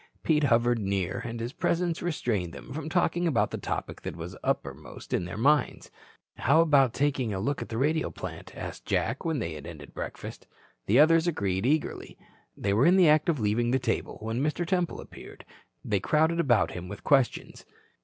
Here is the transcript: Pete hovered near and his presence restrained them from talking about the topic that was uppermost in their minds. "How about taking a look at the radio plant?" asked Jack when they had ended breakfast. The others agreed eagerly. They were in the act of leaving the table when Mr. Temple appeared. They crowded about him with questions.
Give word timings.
Pete 0.23 0.45
hovered 0.45 0.79
near 0.79 1.21
and 1.25 1.39
his 1.39 1.53
presence 1.53 2.01
restrained 2.01 2.53
them 2.53 2.73
from 2.73 2.89
talking 2.89 3.27
about 3.27 3.51
the 3.51 3.59
topic 3.59 4.01
that 4.01 4.15
was 4.15 4.35
uppermost 4.43 5.13
in 5.13 5.25
their 5.25 5.37
minds. 5.37 5.91
"How 6.37 6.61
about 6.61 6.95
taking 6.95 7.31
a 7.31 7.39
look 7.39 7.61
at 7.61 7.69
the 7.69 7.77
radio 7.77 8.09
plant?" 8.09 8.51
asked 8.57 8.87
Jack 8.87 9.23
when 9.23 9.37
they 9.37 9.53
had 9.53 9.67
ended 9.67 9.93
breakfast. 9.93 10.47
The 10.87 10.97
others 10.97 11.27
agreed 11.27 11.67
eagerly. 11.67 12.17
They 12.57 12.73
were 12.73 12.87
in 12.87 12.95
the 12.95 13.09
act 13.09 13.29
of 13.29 13.39
leaving 13.39 13.69
the 13.69 13.77
table 13.77 14.17
when 14.21 14.41
Mr. 14.41 14.65
Temple 14.65 14.99
appeared. 15.01 15.45
They 15.85 15.99
crowded 15.99 16.39
about 16.39 16.71
him 16.71 16.87
with 16.87 17.03
questions. 17.03 17.63